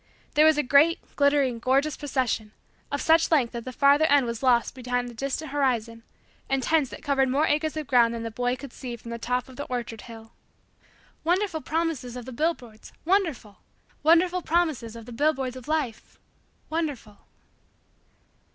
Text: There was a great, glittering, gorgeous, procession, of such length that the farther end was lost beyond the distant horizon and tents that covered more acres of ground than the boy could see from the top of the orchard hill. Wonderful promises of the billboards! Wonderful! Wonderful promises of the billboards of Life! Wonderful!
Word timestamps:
There 0.33 0.47
was 0.47 0.57
a 0.57 0.63
great, 0.63 1.15
glittering, 1.15 1.59
gorgeous, 1.59 1.95
procession, 1.95 2.53
of 2.91 3.03
such 3.03 3.29
length 3.29 3.51
that 3.53 3.65
the 3.65 3.71
farther 3.71 4.05
end 4.05 4.25
was 4.25 4.41
lost 4.41 4.73
beyond 4.73 5.09
the 5.09 5.13
distant 5.13 5.51
horizon 5.51 6.01
and 6.49 6.63
tents 6.63 6.89
that 6.89 7.03
covered 7.03 7.29
more 7.29 7.45
acres 7.45 7.77
of 7.77 7.85
ground 7.85 8.15
than 8.15 8.23
the 8.23 8.31
boy 8.31 8.55
could 8.55 8.73
see 8.73 8.95
from 8.95 9.11
the 9.11 9.19
top 9.19 9.47
of 9.47 9.57
the 9.57 9.65
orchard 9.65 10.01
hill. 10.01 10.33
Wonderful 11.23 11.61
promises 11.61 12.15
of 12.17 12.25
the 12.25 12.31
billboards! 12.33 12.91
Wonderful! 13.05 13.57
Wonderful 14.01 14.41
promises 14.41 14.95
of 14.95 15.05
the 15.05 15.11
billboards 15.13 15.55
of 15.55 15.67
Life! 15.67 16.19
Wonderful! 16.67 17.19